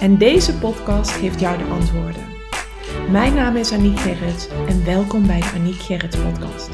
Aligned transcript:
En 0.00 0.18
deze 0.18 0.58
podcast 0.58 1.10
geeft 1.10 1.40
jou 1.40 1.58
de 1.58 1.64
antwoorden. 1.64 2.22
Mijn 3.10 3.34
naam 3.34 3.56
is 3.56 3.72
Aniek 3.72 3.98
Gerrits 3.98 4.48
en 4.48 4.84
welkom 4.84 5.26
bij 5.26 5.40
de 5.40 5.52
Aniek 5.54 5.80
Gerrits 5.80 6.16
podcast. 6.16 6.70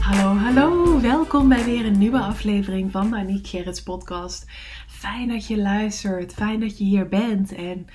Hallo, 0.00 0.34
hallo. 0.34 1.00
Welkom 1.00 1.48
bij 1.48 1.64
weer 1.64 1.86
een 1.86 1.98
nieuwe 1.98 2.18
aflevering 2.18 2.90
van 2.90 3.10
de 3.10 3.16
Aniek 3.16 3.46
Gerrits 3.46 3.82
podcast. 3.82 4.44
Fijn 4.86 5.28
dat 5.28 5.46
je 5.46 5.58
luistert. 5.58 6.32
Fijn 6.32 6.60
dat 6.60 6.78
je 6.78 6.84
hier 6.84 7.08
bent. 7.08 7.54
En 7.54 7.86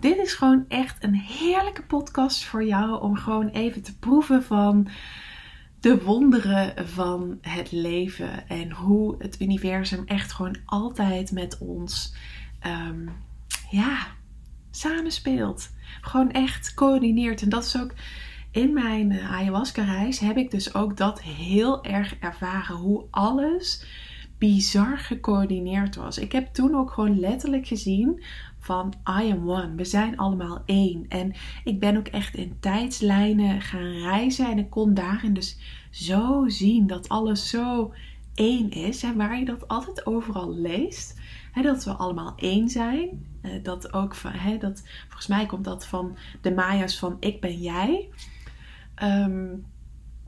dit 0.00 0.16
is 0.16 0.34
gewoon 0.34 0.64
echt 0.68 1.04
een 1.04 1.14
heerlijke 1.14 1.82
podcast 1.82 2.44
voor 2.44 2.64
jou 2.64 3.02
om 3.02 3.16
gewoon 3.16 3.48
even 3.48 3.82
te 3.82 3.98
proeven 3.98 4.42
van 4.42 4.88
de 5.80 6.02
wonderen 6.02 6.88
van 6.88 7.38
het 7.40 7.72
leven 7.72 8.48
en 8.48 8.70
hoe 8.70 9.14
het 9.18 9.40
universum 9.40 10.02
echt 10.06 10.32
gewoon 10.32 10.56
altijd 10.64 11.32
met 11.32 11.58
ons 11.58 12.14
um, 12.66 13.12
ja, 13.70 14.06
samenspeelt. 14.70 15.70
Gewoon 16.00 16.30
echt 16.30 16.74
coördineert. 16.74 17.42
En 17.42 17.48
dat 17.48 17.64
is 17.64 17.80
ook 17.80 17.94
in 18.50 18.72
mijn 18.72 19.10
uh, 19.10 19.32
ayahuasca-reis 19.32 20.18
heb 20.18 20.36
ik 20.36 20.50
dus 20.50 20.74
ook 20.74 20.96
dat 20.96 21.22
heel 21.22 21.84
erg 21.84 22.16
ervaren. 22.18 22.76
Hoe 22.76 23.04
alles 23.10 23.84
bizar 24.38 24.98
gecoördineerd 24.98 25.96
was. 25.96 26.18
Ik 26.18 26.32
heb 26.32 26.54
toen 26.54 26.74
ook 26.74 26.90
gewoon 26.90 27.20
letterlijk 27.20 27.66
gezien 27.66 28.22
van 28.58 28.94
I 29.20 29.30
am 29.30 29.50
one. 29.50 29.74
We 29.74 29.84
zijn 29.84 30.16
allemaal 30.16 30.62
één. 30.64 31.04
En 31.08 31.32
ik 31.64 31.80
ben 31.80 31.96
ook 31.96 32.08
echt 32.08 32.34
in 32.34 32.56
tijdslijnen 32.60 33.60
gaan 33.60 33.92
reizen. 33.92 34.50
En 34.50 34.58
ik 34.58 34.70
kon 34.70 34.94
daarin 34.94 35.34
dus 35.34 35.58
zo 35.90 36.44
zien 36.48 36.86
dat 36.86 37.08
alles 37.08 37.48
zo 37.48 37.92
één 38.34 38.70
is. 38.70 39.02
En 39.02 39.16
waar 39.16 39.38
je 39.38 39.44
dat 39.44 39.68
altijd 39.68 40.06
overal 40.06 40.54
leest 40.54 41.19
dat 41.62 41.84
we 41.84 41.90
allemaal 41.90 42.32
één 42.36 42.68
zijn. 42.68 43.26
Uh, 43.42 43.62
dat 43.62 43.92
ook 43.92 44.14
van, 44.14 44.32
dat, 44.58 44.82
volgens 45.06 45.26
mij 45.26 45.46
komt 45.46 45.64
dat 45.64 45.86
van 45.86 46.16
de 46.40 46.52
Maya's 46.52 46.98
van 46.98 47.16
ik 47.20 47.40
ben 47.40 47.60
jij. 47.60 48.08
Ehm, 48.94 49.48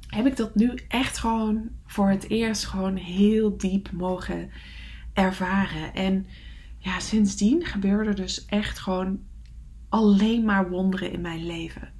heb 0.06 0.27
ik 0.27 0.36
dat 0.36 0.55
nu 0.55 0.78
echt 0.89 1.19
gewoon 1.19 1.70
voor 1.86 2.11
het 2.11 2.28
eerst 2.28 2.64
gewoon 2.64 2.97
heel 2.97 3.56
diep 3.56 3.91
mogen 3.92 4.50
ervaren. 5.12 5.94
En 5.94 6.27
ja, 6.78 6.98
sindsdien 7.00 7.64
gebeurde 7.64 8.08
er 8.11 8.17
dus 8.17 8.44
echt 8.46 8.78
gewoon 8.78 9.20
alleen 9.89 10.44
maar 10.44 10.70
wonderen 10.70 11.12
in 11.12 11.20
mijn 11.20 11.46
leven. 11.46 11.92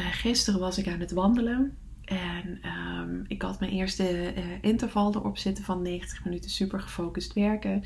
Uh, 0.00 0.06
gisteren 0.10 0.60
was 0.60 0.78
ik 0.78 0.88
aan 0.88 1.00
het 1.00 1.12
wandelen. 1.12 1.76
En 2.04 2.60
um, 3.00 3.24
ik 3.28 3.42
had 3.42 3.60
mijn 3.60 3.72
eerste 3.72 4.34
uh, 4.36 4.42
interval 4.60 5.14
erop 5.14 5.38
zitten 5.38 5.64
van 5.64 5.82
90 5.82 6.24
minuten 6.24 6.50
super 6.50 6.80
gefocust 6.80 7.32
werken. 7.32 7.84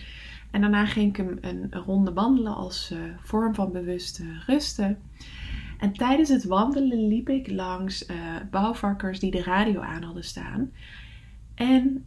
En 0.50 0.60
daarna 0.60 0.86
ging 0.86 1.18
ik 1.18 1.38
een, 1.40 1.72
ronde 1.72 2.12
wandelen 2.12 2.54
als 2.54 2.90
uh, 2.92 2.98
vorm 3.22 3.54
van 3.54 3.72
bewust 3.72 4.22
rusten. 4.46 4.98
En 5.78 5.92
tijdens 5.92 6.28
het 6.28 6.44
wandelen 6.44 7.08
liep 7.08 7.28
ik 7.28 7.50
langs 7.50 8.06
uh, 8.06 8.16
bouwvakkers 8.50 9.20
die 9.20 9.30
de 9.30 9.42
radio 9.42 9.80
aan 9.80 10.02
hadden 10.02 10.24
staan. 10.24 10.72
En 11.54 12.06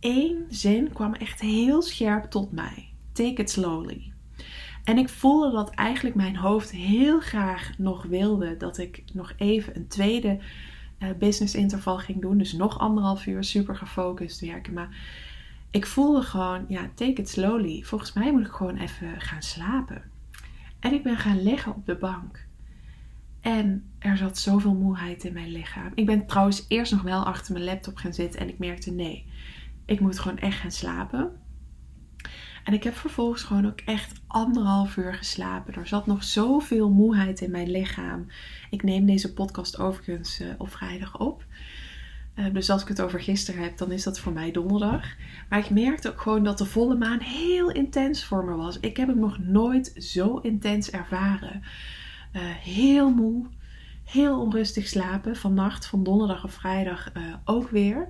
één 0.00 0.44
zin 0.48 0.92
kwam 0.92 1.14
echt 1.14 1.40
heel 1.40 1.82
scherp 1.82 2.30
tot 2.30 2.52
mij. 2.52 2.88
Take 3.12 3.42
it 3.42 3.50
slowly. 3.50 4.12
En 4.84 4.98
ik 4.98 5.08
voelde 5.08 5.50
dat 5.50 5.70
eigenlijk 5.70 6.16
mijn 6.16 6.36
hoofd 6.36 6.70
heel 6.70 7.20
graag 7.20 7.72
nog 7.78 8.02
wilde 8.02 8.56
dat 8.56 8.78
ik 8.78 9.02
nog 9.12 9.32
even 9.36 9.76
een 9.76 9.88
tweede 9.88 10.38
business 11.18 11.54
interval 11.54 11.98
ging 11.98 12.20
doen. 12.20 12.38
Dus 12.38 12.52
nog 12.52 12.78
anderhalf 12.78 13.26
uur 13.26 13.44
super 13.44 13.76
gefocust 13.76 14.40
werken. 14.40 14.72
Maar 14.72 14.96
ik 15.70 15.86
voelde 15.86 16.22
gewoon, 16.22 16.64
ja, 16.68 16.90
take 16.94 17.20
it 17.20 17.28
slowly. 17.28 17.82
Volgens 17.82 18.12
mij 18.12 18.32
moet 18.32 18.46
ik 18.46 18.52
gewoon 18.52 18.76
even 18.76 19.20
gaan 19.20 19.42
slapen. 19.42 20.02
En 20.80 20.92
ik 20.92 21.02
ben 21.02 21.16
gaan 21.16 21.42
liggen 21.42 21.74
op 21.74 21.86
de 21.86 21.96
bank. 21.96 22.46
En 23.40 23.84
er 23.98 24.16
zat 24.16 24.38
zoveel 24.38 24.74
moeheid 24.74 25.24
in 25.24 25.32
mijn 25.32 25.52
lichaam. 25.52 25.92
Ik 25.94 26.06
ben 26.06 26.26
trouwens 26.26 26.64
eerst 26.68 26.92
nog 26.92 27.02
wel 27.02 27.24
achter 27.24 27.52
mijn 27.52 27.64
laptop 27.64 27.96
gaan 27.96 28.14
zitten 28.14 28.40
en 28.40 28.48
ik 28.48 28.58
merkte 28.58 28.90
nee, 28.90 29.26
ik 29.84 30.00
moet 30.00 30.18
gewoon 30.18 30.38
echt 30.38 30.58
gaan 30.58 30.70
slapen. 30.70 31.40
En 32.72 32.78
ik 32.78 32.84
heb 32.84 32.96
vervolgens 32.96 33.42
gewoon 33.42 33.66
ook 33.66 33.80
echt 33.80 34.20
anderhalf 34.26 34.96
uur 34.96 35.14
geslapen. 35.14 35.74
Er 35.74 35.86
zat 35.86 36.06
nog 36.06 36.24
zoveel 36.24 36.90
moeheid 36.90 37.40
in 37.40 37.50
mijn 37.50 37.70
lichaam. 37.70 38.26
Ik 38.70 38.82
neem 38.82 39.06
deze 39.06 39.32
podcast 39.32 39.78
overigens 39.78 40.40
uh, 40.40 40.48
op 40.58 40.70
vrijdag 40.70 41.18
op. 41.18 41.44
Uh, 42.36 42.46
dus 42.52 42.70
als 42.70 42.82
ik 42.82 42.88
het 42.88 43.02
over 43.02 43.20
gisteren 43.20 43.62
heb, 43.62 43.76
dan 43.76 43.92
is 43.92 44.02
dat 44.02 44.18
voor 44.18 44.32
mij 44.32 44.50
donderdag. 44.50 45.06
Maar 45.48 45.58
ik 45.58 45.70
merkte 45.70 46.08
ook 46.08 46.20
gewoon 46.20 46.44
dat 46.44 46.58
de 46.58 46.64
volle 46.64 46.94
maan 46.94 47.20
heel 47.20 47.70
intens 47.70 48.24
voor 48.24 48.44
me 48.44 48.54
was. 48.54 48.80
Ik 48.80 48.96
heb 48.96 49.08
hem 49.08 49.18
nog 49.18 49.38
nooit 49.38 49.92
zo 49.96 50.36
intens 50.36 50.90
ervaren. 50.90 51.62
Uh, 52.32 52.42
heel 52.44 53.10
moe, 53.10 53.46
heel 54.04 54.40
onrustig 54.40 54.88
slapen. 54.88 55.36
Vannacht, 55.36 55.86
van 55.86 56.02
donderdag 56.02 56.44
of 56.44 56.52
vrijdag 56.52 57.12
ook 57.44 57.70
weer. 57.70 58.08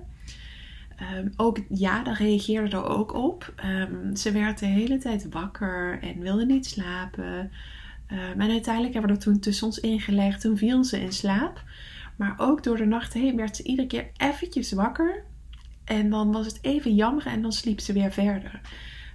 Um, 1.17 1.33
ook 1.35 1.59
ja, 1.69 2.03
daar 2.03 2.17
reageerde 2.17 2.75
er 2.75 2.85
ook 2.85 3.13
op. 3.13 3.53
Um, 3.65 4.15
ze 4.15 4.31
werd 4.31 4.59
de 4.59 4.65
hele 4.65 4.97
tijd 4.97 5.29
wakker 5.29 5.99
en 6.01 6.19
wilde 6.19 6.45
niet 6.45 6.65
slapen. 6.65 7.51
Um, 8.11 8.41
en 8.41 8.51
uiteindelijk 8.51 8.93
hebben 8.93 9.11
we 9.11 9.17
er 9.17 9.23
toen 9.23 9.39
tussen 9.39 9.67
ons 9.67 9.79
ingelegd. 9.79 10.41
Toen 10.41 10.57
viel 10.57 10.83
ze 10.83 11.01
in 11.01 11.11
slaap. 11.11 11.63
Maar 12.15 12.33
ook 12.37 12.63
door 12.63 12.77
de 12.77 12.85
nacht 12.85 13.13
heen 13.13 13.35
werd 13.35 13.55
ze 13.55 13.63
iedere 13.63 13.87
keer 13.87 14.09
eventjes 14.17 14.71
wakker. 14.71 15.23
En 15.83 16.09
dan 16.09 16.31
was 16.31 16.45
het 16.45 16.59
even 16.61 16.95
jammer 16.95 17.25
en 17.25 17.41
dan 17.41 17.51
sliep 17.51 17.79
ze 17.79 17.93
weer 17.93 18.11
verder. 18.11 18.61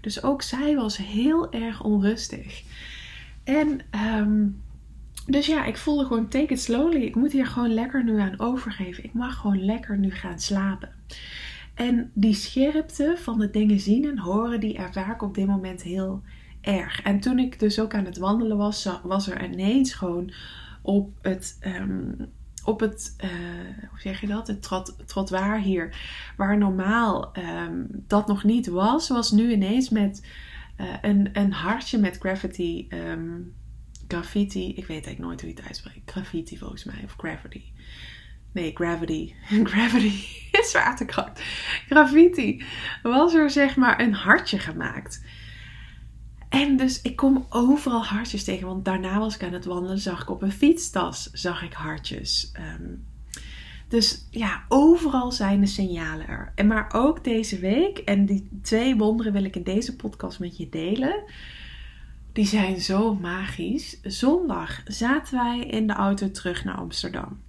Dus 0.00 0.22
ook 0.22 0.42
zij 0.42 0.74
was 0.76 0.96
heel 0.96 1.52
erg 1.52 1.82
onrustig. 1.82 2.62
En 3.44 3.80
dus 5.26 5.46
ja, 5.46 5.64
ik 5.64 5.76
voelde 5.76 6.04
gewoon 6.04 6.28
take 6.28 6.52
it 6.52 6.60
slowly. 6.60 7.02
Ik 7.02 7.14
moet 7.14 7.32
hier 7.32 7.46
gewoon 7.46 7.74
lekker 7.74 8.04
nu 8.04 8.20
aan 8.20 8.40
overgeven. 8.40 9.04
Ik 9.04 9.12
mag 9.12 9.36
gewoon 9.36 9.64
lekker 9.64 9.98
nu 9.98 10.10
gaan 10.10 10.38
slapen. 10.38 10.88
En 11.78 12.10
die 12.14 12.34
scherpte 12.34 13.14
van 13.18 13.38
de 13.38 13.50
dingen 13.50 13.80
zien 13.80 14.04
en 14.04 14.18
horen, 14.18 14.60
die 14.60 14.76
ervaar 14.76 15.10
ik 15.10 15.22
op 15.22 15.34
dit 15.34 15.46
moment 15.46 15.82
heel 15.82 16.22
erg. 16.60 17.02
En 17.02 17.20
toen 17.20 17.38
ik 17.38 17.58
dus 17.58 17.80
ook 17.80 17.94
aan 17.94 18.04
het 18.04 18.18
wandelen 18.18 18.56
was, 18.56 18.88
was 19.02 19.28
er 19.28 19.44
ineens 19.44 19.94
gewoon 19.94 20.32
op 20.82 21.10
het, 21.22 21.58
um, 21.80 22.16
op 22.64 22.80
het 22.80 23.16
uh, 23.24 23.30
hoe 23.90 24.00
zeg 24.00 24.20
je 24.20 24.26
dat, 24.26 24.46
het 24.46 24.62
trot, 24.62 24.96
trottoir 25.06 25.60
hier, 25.60 25.96
waar 26.36 26.58
normaal 26.58 27.32
um, 27.36 27.86
dat 27.90 28.26
nog 28.26 28.44
niet 28.44 28.66
was, 28.66 29.08
was 29.08 29.30
nu 29.30 29.52
ineens 29.52 29.88
met 29.88 30.26
uh, 30.80 30.86
een, 31.02 31.28
een 31.32 31.52
hartje 31.52 31.98
met 31.98 32.18
graffiti, 32.18 32.86
um, 32.88 33.54
graffiti, 34.08 34.68
ik 34.68 34.86
weet 34.86 34.88
eigenlijk 34.88 35.18
nooit 35.18 35.40
hoe 35.40 35.50
je 35.50 35.56
het 35.56 35.66
uitspreekt, 35.66 36.10
graffiti 36.10 36.58
volgens 36.58 36.84
mij, 36.84 37.00
of 37.04 37.14
gravity. 37.16 37.62
Nee, 38.52 38.70
gravity. 38.74 39.34
Gravity 39.70 40.12
is 40.50 40.70
zwaartekracht. 40.70 41.42
Graffiti. 41.86 42.64
Was 43.02 43.34
er 43.34 43.50
zeg 43.50 43.76
maar 43.76 44.00
een 44.00 44.14
hartje 44.14 44.58
gemaakt. 44.58 45.24
En 46.48 46.76
dus 46.76 47.02
ik 47.02 47.16
kom 47.16 47.46
overal 47.48 48.04
hartjes 48.04 48.44
tegen. 48.44 48.66
Want 48.66 48.84
daarna 48.84 49.18
was 49.18 49.34
ik 49.34 49.42
aan 49.42 49.52
het 49.52 49.64
wandelen. 49.64 49.98
Zag 49.98 50.22
ik 50.22 50.30
op 50.30 50.42
een 50.42 50.52
fietstas 50.52 51.30
zag 51.32 51.62
ik 51.62 51.72
hartjes. 51.72 52.52
Um, 52.80 53.06
dus 53.88 54.26
ja, 54.30 54.64
overal 54.68 55.32
zijn 55.32 55.60
de 55.60 55.66
signalen 55.66 56.28
er. 56.28 56.52
En 56.54 56.66
maar 56.66 56.92
ook 56.92 57.24
deze 57.24 57.58
week. 57.58 57.98
En 57.98 58.26
die 58.26 58.48
twee 58.62 58.96
wonderen 58.96 59.32
wil 59.32 59.44
ik 59.44 59.56
in 59.56 59.62
deze 59.62 59.96
podcast 59.96 60.40
met 60.40 60.56
je 60.56 60.68
delen. 60.68 61.22
Die 62.32 62.46
zijn 62.46 62.80
zo 62.80 63.14
magisch. 63.14 63.98
Zondag 64.02 64.82
zaten 64.84 65.34
wij 65.34 65.60
in 65.60 65.86
de 65.86 65.92
auto 65.92 66.30
terug 66.30 66.64
naar 66.64 66.76
Amsterdam. 66.76 67.40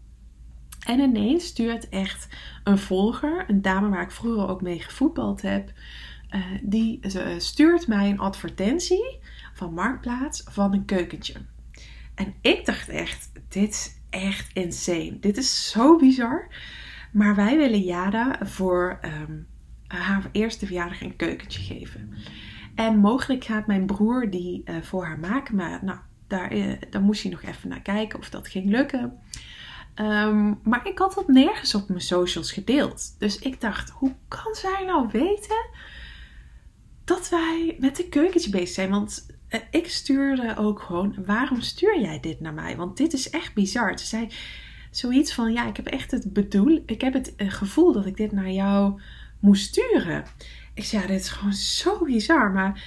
En 0.86 1.00
ineens 1.00 1.46
stuurt 1.46 1.90
echt 1.90 2.28
een 2.64 2.78
volger, 2.78 3.46
een 3.48 3.62
dame 3.62 3.90
waar 3.90 4.02
ik 4.02 4.12
vroeger 4.12 4.48
ook 4.48 4.62
mee 4.62 4.80
gevoetbald 4.80 5.42
heb, 5.42 5.72
uh, 6.32 6.46
die 6.62 7.00
uh, 7.02 7.28
stuurt 7.38 7.88
mij 7.88 8.10
een 8.10 8.20
advertentie 8.20 9.20
van 9.54 9.74
Marktplaats 9.74 10.44
van 10.50 10.74
een 10.74 10.86
keukentje. 10.86 11.34
En 12.16 12.34
ik 12.42 12.66
dacht 12.66 12.90
echt, 12.90 13.32
dit 13.48 13.70
is 13.70 13.96
echt 14.10 14.54
insane. 14.54 15.18
Dit 15.20 15.38
is 15.38 15.70
zo 15.70 15.98
bizar. 15.98 16.48
Maar 17.12 17.36
wij 17.36 17.58
willen 17.58 17.82
Jada 17.82 18.40
voor 18.46 19.00
um, 19.02 19.48
haar 19.88 20.30
eerste 20.32 20.66
verjaardag 20.66 21.02
een 21.02 21.16
keukentje 21.16 21.62
geven. 21.62 22.14
En 22.76 22.98
mogelijk 22.98 23.44
gaat 23.44 23.68
mijn 23.68 23.86
broer 23.86 24.30
die 24.30 24.64
voor 24.82 25.06
haar 25.06 25.20
maken. 25.20 25.56
Maar 25.56 25.80
nou, 25.84 26.00
daar, 26.28 26.78
daar 26.90 27.02
moest 27.02 27.22
hij 27.22 27.32
nog 27.32 27.44
even 27.44 27.70
naar 27.70 27.82
kijken 27.82 28.20
of 28.20 28.30
dat 28.30 28.48
ging 28.48 28.70
lukken. 28.70 29.20
Ehm, 29.96 30.54
maar 30.64 30.88
ik 30.88 30.98
had 30.98 31.14
dat 31.14 31.28
nergens 31.28 31.76
op 31.76 31.88
mijn 31.88 32.02
socials 32.02 32.52
gedeeld. 32.52 33.16
Dus 33.18 33.40
ik 33.40 33.62
dacht, 33.62 33.90
hoe 33.90 34.16
kan 34.28 34.54
zij 34.54 34.86
nou 34.86 35.08
weten 35.12 35.66
dat 37.04 37.30
wij 37.30 37.78
met 37.80 37.96
de 37.96 38.10
keukentje 38.10 38.50
bezig 38.50 38.70
zijn? 38.70 38.90
Want 38.90 39.26
uh, 39.50 39.60
ik 39.72 39.90
stuurde 39.90 40.56
ook 40.58 40.82
gewoon, 40.82 41.16
waarom 41.26 41.62
stuur 41.62 42.00
jij 42.02 42.20
dit 42.20 42.40
naar 42.40 42.54
mij? 42.54 42.76
Want 42.76 42.98
dit 42.98 43.14
is 43.14 43.30
echt 43.30 43.54
bizar. 43.54 44.00
Ze 44.00 44.06
zei 44.06 44.28
zoiets 44.92 45.34
van, 45.34 45.54
ja, 45.54 45.68
ik 45.68 45.76
heb 45.76 45.88
echt 45.88 46.12
het 46.12 46.34
bedoel, 46.34 46.84
ik 46.86 47.02
heb 47.02 47.14
het 47.14 47.34
gevoel 47.38 47.94
dat 47.94 48.06
ik 48.06 48.18
dit 48.18 48.32
naar 48.32 48.52
jou 48.52 49.02
moest 49.40 49.68
sturen. 49.68 50.26
Ik 50.74 50.84
zei, 50.84 51.02
ja, 51.02 51.08
dit 51.08 51.20
is 51.20 51.30
gewoon 51.30 51.54
zo 51.54 52.04
bizar. 52.06 52.52
Maar 52.52 52.84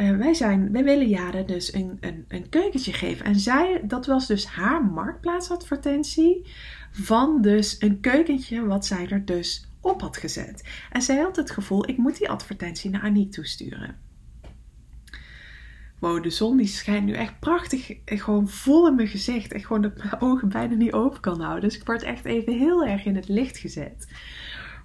uh, 0.00 0.16
wij, 0.16 0.34
zijn, 0.34 0.72
willen 0.72 1.08
Jade 1.08 1.44
dus 1.44 1.74
een, 1.74 1.96
een, 2.00 2.24
een 2.28 2.48
keukentje 2.48 2.92
geven. 2.92 3.24
En 3.24 3.40
zij, 3.40 3.80
dat 3.84 4.06
was 4.06 4.26
dus 4.26 4.46
haar 4.46 4.84
marktplaatsadvertentie 4.84 6.46
van 6.90 7.42
dus 7.42 7.76
een 7.78 8.00
keukentje 8.00 8.66
wat 8.66 8.86
zij 8.86 9.08
er 9.08 9.24
dus 9.24 9.68
op 9.80 10.00
had 10.00 10.16
gezet. 10.16 10.68
En 10.90 11.02
zij 11.02 11.16
had 11.16 11.36
het 11.36 11.50
gevoel, 11.50 11.88
ik 11.88 11.96
moet 11.96 12.18
die 12.18 12.30
advertentie 12.30 12.90
naar 12.90 13.02
Aniek 13.02 13.32
toesturen. 13.32 13.96
Wow, 15.98 16.22
de 16.22 16.30
zon 16.30 16.56
die 16.56 16.66
schijnt 16.66 17.04
nu 17.04 17.12
echt 17.12 17.38
prachtig, 17.40 17.92
gewoon 18.04 18.48
vol 18.48 18.88
in 18.88 18.94
mijn 18.94 19.08
gezicht. 19.08 19.54
Ik 19.54 19.64
gewoon 19.64 19.92
mijn 19.96 20.20
ogen 20.30 20.48
bijna 20.48 20.74
niet 20.74 20.92
open 20.92 21.20
kan 21.20 21.40
houden. 21.40 21.68
Dus 21.68 21.78
ik 21.78 21.86
word 21.86 22.02
echt 22.02 22.24
even 22.24 22.58
heel 22.58 22.84
erg 22.84 23.04
in 23.04 23.16
het 23.16 23.28
licht 23.28 23.58
gezet. 23.58 24.08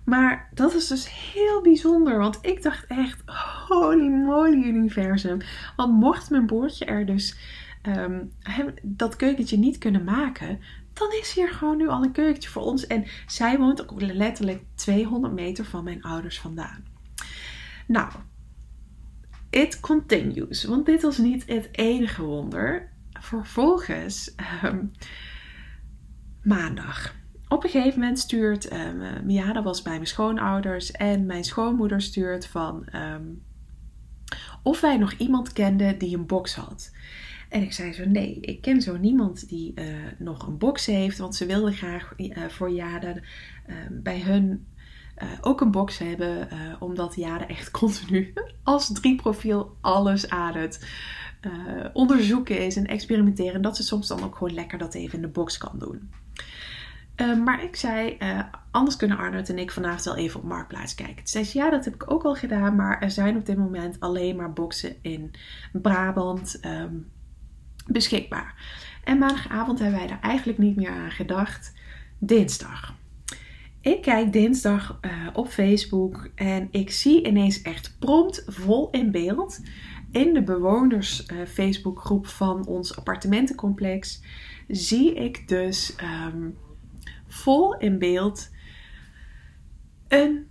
Maar 0.05 0.49
dat 0.53 0.73
is 0.73 0.87
dus 0.87 1.33
heel 1.33 1.61
bijzonder, 1.61 2.17
want 2.17 2.37
ik 2.41 2.63
dacht 2.63 2.85
echt, 2.87 3.21
holy 3.67 4.07
moly 4.07 4.63
universum. 4.63 5.37
Want 5.75 5.93
mocht 5.93 6.29
mijn 6.29 6.45
broertje 6.45 6.85
er 6.85 7.05
dus 7.05 7.37
um, 7.83 8.31
dat 8.81 9.15
keukentje 9.15 9.57
niet 9.57 9.77
kunnen 9.77 10.03
maken, 10.03 10.59
dan 10.93 11.11
is 11.21 11.33
hier 11.33 11.49
gewoon 11.49 11.77
nu 11.77 11.87
al 11.87 12.03
een 12.03 12.11
keukentje 12.11 12.49
voor 12.49 12.61
ons. 12.61 12.87
En 12.87 13.05
zij 13.27 13.57
woont 13.57 13.81
ook 13.81 14.01
letterlijk 14.01 14.63
200 14.75 15.33
meter 15.33 15.65
van 15.65 15.83
mijn 15.83 16.03
ouders 16.03 16.39
vandaan. 16.39 16.83
Nou, 17.87 18.11
it 19.49 19.79
continues, 19.79 20.63
want 20.63 20.85
dit 20.85 21.01
was 21.01 21.17
niet 21.17 21.45
het 21.45 21.69
enige 21.71 22.23
wonder. 22.23 22.89
Vervolgens, 23.19 24.35
um, 24.63 24.91
maandag 26.43 27.15
op 27.47 27.63
een 27.63 27.69
gegeven 27.69 27.99
moment 27.99 28.19
stuurt 28.19 28.73
um, 28.73 29.63
was 29.63 29.81
bij 29.81 29.93
mijn 29.93 30.07
schoonouders, 30.07 30.91
en 30.91 31.25
mijn 31.25 31.43
schoonmoeder 31.43 32.01
stuurt 32.01 32.47
van 32.47 32.85
um, 32.95 33.43
of 34.63 34.81
wij 34.81 34.97
nog 34.97 35.13
iemand 35.13 35.53
kenden 35.53 35.97
die 35.97 36.17
een 36.17 36.25
box 36.25 36.55
had. 36.55 36.91
En 37.49 37.61
ik 37.61 37.73
zei 37.73 37.93
zo: 37.93 38.05
nee, 38.05 38.39
ik 38.39 38.61
ken 38.61 38.81
zo 38.81 38.97
niemand 38.97 39.49
die 39.49 39.71
uh, 39.75 39.85
nog 40.17 40.47
een 40.47 40.57
box 40.57 40.85
heeft, 40.85 41.17
want 41.17 41.35
ze 41.35 41.45
wilden 41.45 41.73
graag 41.73 42.13
uh, 42.17 42.45
voor 42.47 42.71
Jade 42.71 43.21
uh, 43.67 43.75
bij 43.91 44.21
hun 44.21 44.67
ook 45.41 45.61
een 45.61 45.71
box 45.71 45.97
hebben, 45.97 46.47
omdat 46.79 47.15
Jade 47.15 47.45
echt 47.45 47.71
continu 47.79 48.33
als 48.63 48.91
drie 48.93 49.15
profiel 49.15 49.77
alles 49.81 50.29
aan 50.29 50.53
het 50.53 50.87
onderzoeken 51.93 52.65
is 52.65 52.75
en 52.75 52.85
experimenteren. 52.85 53.53
En 53.53 53.61
dat 53.61 53.75
ze 53.75 53.83
soms 53.83 54.07
dan 54.07 54.23
ook 54.23 54.35
gewoon 54.35 54.53
lekker 54.53 54.77
dat 54.77 54.93
even 54.93 55.15
in 55.15 55.21
de 55.21 55.27
box 55.27 55.57
kan 55.57 55.79
doen. 55.79 56.09
Uh, 57.21 57.43
maar 57.43 57.63
ik 57.63 57.75
zei, 57.75 58.17
uh, 58.19 58.39
anders 58.71 58.95
kunnen 58.95 59.17
Arnold 59.17 59.49
en 59.49 59.57
ik 59.57 59.71
vanavond 59.71 60.03
wel 60.03 60.15
even 60.15 60.39
op 60.39 60.45
Marktplaats 60.45 60.95
kijken. 60.95 61.15
Toen 61.15 61.27
zei 61.27 61.43
ze, 61.43 61.57
ja, 61.57 61.69
dat 61.69 61.85
heb 61.85 61.93
ik 61.93 62.11
ook 62.11 62.23
al 62.23 62.35
gedaan, 62.35 62.75
maar 62.75 63.01
er 63.01 63.11
zijn 63.11 63.37
op 63.37 63.45
dit 63.45 63.57
moment 63.57 63.99
alleen 63.99 64.35
maar 64.35 64.53
boxen 64.53 64.95
in 65.01 65.31
Brabant 65.71 66.59
um, 66.65 67.11
beschikbaar. 67.87 68.53
En 69.03 69.17
maandagavond 69.17 69.79
hebben 69.79 69.99
wij 69.99 70.09
er 70.09 70.19
eigenlijk 70.21 70.57
niet 70.57 70.75
meer 70.75 70.89
aan 70.89 71.11
gedacht. 71.11 71.73
Dinsdag. 72.19 72.95
Ik 73.81 74.01
kijk 74.01 74.33
dinsdag 74.33 74.99
uh, 75.01 75.11
op 75.33 75.47
Facebook 75.47 76.29
en 76.35 76.67
ik 76.71 76.91
zie 76.91 77.27
ineens 77.27 77.61
echt 77.61 77.95
prompt 77.99 78.43
vol 78.47 78.89
in 78.89 79.11
beeld 79.11 79.61
in 80.11 80.33
de 80.33 80.43
bewoners 80.43 81.25
Facebookgroep 81.47 82.27
van 82.27 82.65
ons 82.65 82.97
appartementencomplex 82.97 84.21
zie 84.67 85.13
ik 85.13 85.47
dus 85.47 85.95
um, 86.27 86.57
vol 87.35 87.77
in 87.77 87.99
beeld 87.99 88.49
een, 90.07 90.47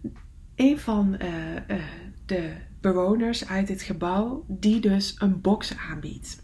een 0.54 0.78
van 0.78 1.16
uh, 1.22 1.54
uh, 1.54 1.84
de 2.26 2.54
bewoners 2.80 3.48
uit 3.48 3.68
het 3.68 3.82
gebouw 3.82 4.44
die 4.48 4.80
dus 4.80 5.14
een 5.18 5.40
box 5.40 5.76
aanbiedt. 5.76 6.42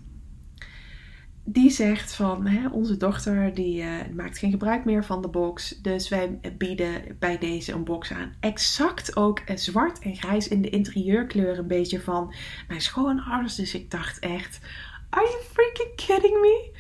Die 1.45 1.71
zegt 1.71 2.15
van 2.15 2.47
hè, 2.47 2.69
onze 2.69 2.97
dochter 2.97 3.55
die 3.55 3.83
uh, 3.83 3.97
maakt 4.15 4.39
geen 4.39 4.51
gebruik 4.51 4.85
meer 4.85 5.05
van 5.05 5.23
de 5.23 5.29
box, 5.29 5.81
dus 5.83 6.09
wij 6.09 6.39
bieden 6.59 7.17
bij 7.19 7.39
deze 7.39 7.73
een 7.73 7.85
box 7.85 8.13
aan. 8.13 8.35
Exact 8.41 9.17
ook 9.17 9.43
zwart 9.55 9.99
en 9.99 10.17
grijs 10.17 10.49
in 10.49 10.63
de 10.63 10.71
interieurkleur 10.71 11.59
een 11.59 11.67
beetje 11.67 12.01
van 12.01 12.35
mijn 12.69 12.81
schoonouders. 12.81 13.55
Dus 13.55 13.75
ik 13.75 13.91
dacht 13.91 14.19
echt, 14.19 14.61
are 15.11 15.27
you 15.27 15.43
freaking 15.43 15.95
kidding 15.95 16.41
me? 16.41 16.71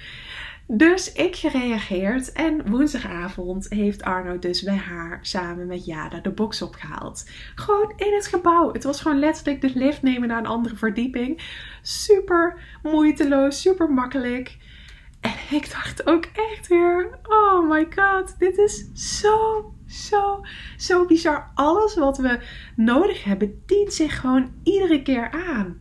Dus 0.72 1.12
ik 1.12 1.36
gereageerd 1.36 2.32
en 2.32 2.70
woensdagavond 2.70 3.66
heeft 3.68 4.02
Arno 4.02 4.38
dus 4.38 4.62
bij 4.62 4.76
haar 4.76 5.18
samen 5.22 5.66
met 5.66 5.84
Jada 5.84 6.20
de 6.20 6.30
box 6.30 6.62
opgehaald. 6.62 7.30
Gewoon 7.54 7.92
in 7.96 8.14
het 8.14 8.26
gebouw. 8.26 8.72
Het 8.72 8.84
was 8.84 9.00
gewoon 9.00 9.18
letterlijk 9.18 9.60
de 9.60 9.70
lift 9.74 10.02
nemen 10.02 10.28
naar 10.28 10.38
een 10.38 10.46
andere 10.46 10.76
verdieping. 10.76 11.42
Super 11.82 12.58
moeiteloos, 12.82 13.60
super 13.60 13.92
makkelijk. 13.92 14.56
En 15.20 15.56
ik 15.56 15.70
dacht 15.70 16.06
ook 16.06 16.24
echt 16.24 16.68
weer, 16.68 17.18
oh 17.22 17.68
my 17.68 17.86
god, 17.94 18.38
dit 18.38 18.58
is 18.58 18.90
zo, 18.94 19.74
zo, 19.86 20.40
zo 20.76 21.06
bizar. 21.06 21.50
Alles 21.54 21.94
wat 21.94 22.18
we 22.18 22.38
nodig 22.76 23.24
hebben, 23.24 23.62
dient 23.66 23.92
zich 23.92 24.20
gewoon 24.20 24.52
iedere 24.62 25.02
keer 25.02 25.30
aan. 25.30 25.80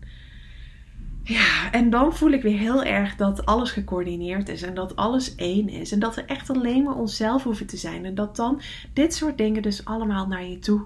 Ja, 1.30 1.72
en 1.72 1.90
dan 1.90 2.16
voel 2.16 2.32
ik 2.32 2.42
weer 2.42 2.58
heel 2.58 2.84
erg 2.84 3.16
dat 3.16 3.46
alles 3.46 3.72
gecoördineerd 3.72 4.50
is 4.50 4.62
en 4.62 4.74
dat 4.74 4.96
alles 4.96 5.36
één 5.36 5.70
is. 5.70 5.92
En 5.92 6.00
dat 6.00 6.16
we 6.16 6.22
echt 6.22 6.50
alleen 6.50 6.84
maar 6.84 6.96
onszelf 6.96 7.44
hoeven 7.44 7.66
te 7.66 7.78
zijn. 7.78 8.06
En 8.06 8.16
dat 8.16 8.36
dan 8.36 8.62
dit 8.94 9.14
soort 9.14 9.38
dingen 9.38 9.62
dus 9.62 9.86
allemaal 9.86 10.28
naar 10.28 10.46
je 10.46 10.60
toe 10.60 10.86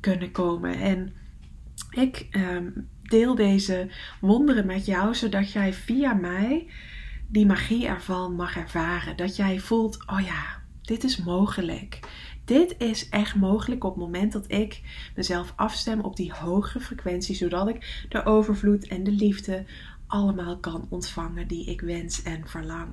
kunnen 0.00 0.30
komen. 0.30 0.74
En 0.74 1.12
ik 1.90 2.26
um, 2.30 2.88
deel 3.02 3.34
deze 3.34 3.88
wonderen 4.20 4.66
met 4.66 4.86
jou, 4.86 5.14
zodat 5.14 5.52
jij 5.52 5.72
via 5.72 6.14
mij 6.14 6.68
die 7.26 7.46
magie 7.46 7.86
ervan 7.86 8.34
mag 8.34 8.56
ervaren. 8.56 9.16
Dat 9.16 9.36
jij 9.36 9.58
voelt, 9.58 9.98
oh 10.06 10.20
ja, 10.20 10.60
dit 10.82 11.04
is 11.04 11.16
mogelijk. 11.16 11.98
Dit 12.50 12.74
is 12.78 13.08
echt 13.08 13.34
mogelijk 13.34 13.84
op 13.84 13.94
het 13.94 14.04
moment 14.04 14.32
dat 14.32 14.44
ik 14.52 14.82
mezelf 15.16 15.52
afstem 15.56 16.00
op 16.00 16.16
die 16.16 16.32
hogere 16.32 16.80
frequentie, 16.80 17.34
zodat 17.34 17.68
ik 17.68 18.06
de 18.08 18.24
overvloed 18.24 18.88
en 18.88 19.04
de 19.04 19.10
liefde 19.10 19.64
allemaal 20.06 20.58
kan 20.58 20.86
ontvangen 20.88 21.48
die 21.48 21.66
ik 21.66 21.80
wens 21.80 22.22
en 22.22 22.48
verlang. 22.48 22.88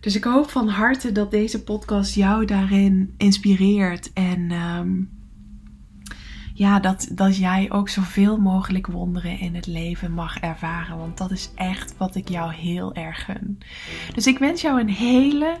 Dus 0.00 0.16
ik 0.16 0.24
hoop 0.24 0.50
van 0.50 0.68
harte 0.68 1.12
dat 1.12 1.30
deze 1.30 1.62
podcast 1.62 2.14
jou 2.14 2.44
daarin 2.44 3.14
inspireert 3.16 4.12
en 4.12 4.50
um, 4.50 5.10
ja, 6.54 6.80
dat, 6.80 7.08
dat 7.12 7.36
jij 7.36 7.70
ook 7.70 7.88
zoveel 7.88 8.38
mogelijk 8.38 8.86
wonderen 8.86 9.38
in 9.38 9.54
het 9.54 9.66
leven 9.66 10.12
mag 10.12 10.38
ervaren. 10.38 10.98
Want 10.98 11.18
dat 11.18 11.30
is 11.30 11.50
echt 11.54 11.96
wat 11.96 12.14
ik 12.14 12.28
jou 12.28 12.54
heel 12.54 12.94
erg 12.94 13.24
gun. 13.24 13.58
Dus 14.14 14.26
ik 14.26 14.38
wens 14.38 14.60
jou 14.60 14.80
een 14.80 14.90
hele 14.90 15.60